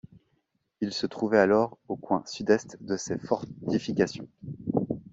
[0.81, 4.27] Il se trouvait alors au coin sud-est de ces fortifications.